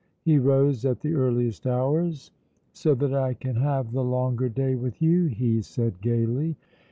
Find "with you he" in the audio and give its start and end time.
4.73-5.61